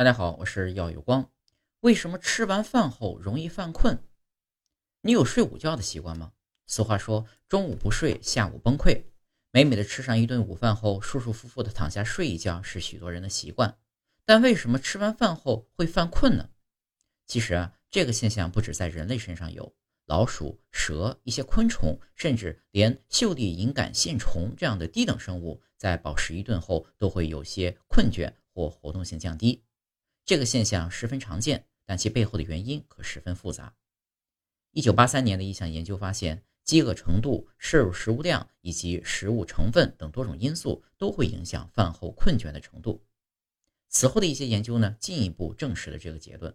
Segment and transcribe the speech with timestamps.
[0.00, 1.30] 大家好，我是耀有光。
[1.80, 4.02] 为什么吃完饭后容易犯困？
[5.02, 6.32] 你有睡午觉的习惯吗？
[6.66, 9.02] 俗话说，中午不睡，下午崩溃。
[9.50, 13.76] 美美的吃上一顿午饭后，舒舒服服的躺下睡一觉，是许多人的习惯。
[14.24, 16.48] 但为什么吃完饭后会犯困呢？
[17.26, 19.74] 其实啊，这个现象不止在人类身上有，
[20.06, 29.62] 老鼠、蛇、一些昆虫，甚至连嗅力隐杆线虫这样的低等生物，在饱食一顿后，都会有些困倦或活动性降低。
[30.30, 33.74] 这个现象十分常见，但其背后的原因可十分复杂。
[34.70, 43.04] 一九八三年的一项研究发现，饥饿程度、摄入食物量以及食物成分等多种因素都会影响饭后困倦的程度。
[43.88, 46.54] 此后的一些研究呢，进一步证实了这个结论。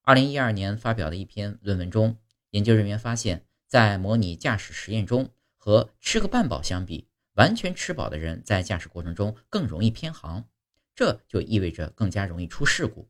[0.00, 2.16] 二零一二年发表的一篇论文中，
[2.52, 10.48] 研究人员发现，在模拟驾驶实验中，和吃个半饱相比，完全吃饱的人在驾驶过程中更容易偏航。
[11.00, 13.08] 这就意味着更加容易出事故。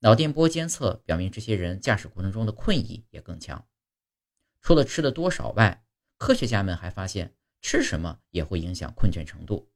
[0.00, 3.66] 脑电波监测表明，这些人驾驶过程中的困意也更强。
[4.60, 5.86] 除了吃的多少外，
[6.18, 9.70] 科学家们还发现，吃什么也会影响困倦程度。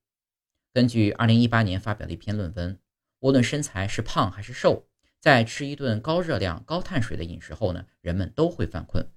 [0.74, 2.78] 根据2018年发表的一篇论文，
[3.20, 4.86] 无论身材是胖还是瘦，
[5.18, 9.10] 在吃一顿高热量、高碳水的饮食后呢，人们都会犯困。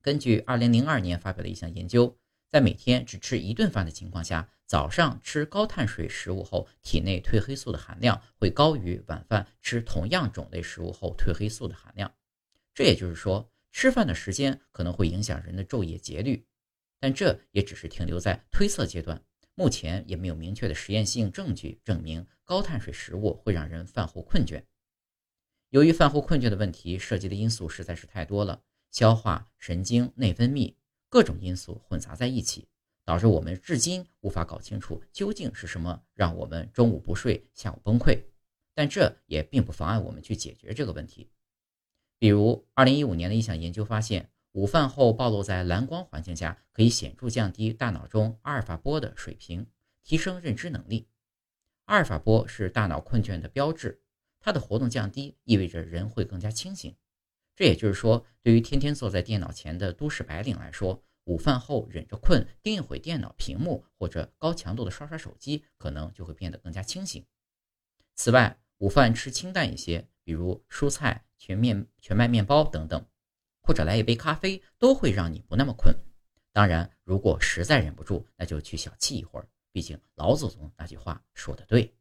[0.00, 2.16] 根据2002年发表的一项研究。
[2.54, 12.14] 在每天只吃一顿饭的情况下，早上吃高碳水食物后，体内褪黑素的含量会高于晚饭吃同样种类食物后褪黑素的含量。
[12.72, 16.46] 这也就是说，吃饭的时间可能会影响人的昼夜节律，
[17.00, 19.20] 但这也只是停留在推测阶段。
[19.56, 24.62] 目前也没有明确的实验性证据证明高碳水食物会让人饭后困倦。
[25.70, 30.76] 由于饭后困倦的问题涉及的因素实在是太多了，消化、神经、内分泌。
[31.14, 32.66] 各种因素混杂在一起，
[33.04, 38.20] 导致我们至今无法搞清楚究竟是什么让我们中午不睡，下午崩溃。
[38.74, 41.30] 但这也并不妨碍我们去解决这个问题。
[42.18, 49.68] 比如，2015年的一项研究发现，午饭后暴露在蓝光环境下，可以显著降低大脑中阿尔法波的水平，
[50.02, 51.06] 提升认知能力。
[51.84, 54.02] 阿尔法波是大脑困倦的标志，
[54.40, 56.92] 它的活动降低意味着人会更加清醒。
[57.54, 67.24] 这也就是说，对于天天坐在电脑前的都市白领来说，午饭后忍着困盯一会电脑屏幕，或者高强度的刷刷手机，可能就会变得更加清醒。
[68.14, 73.06] 此外，午饭吃清淡一些，比如蔬菜、全面全麦面包等等，
[73.62, 75.96] 或者来一杯咖啡，都会让你不那么困。
[76.52, 79.48] 当然，如果实在忍不住，那就去小憩一会儿。
[79.72, 81.92] 毕竟老祖宗那句话说的对。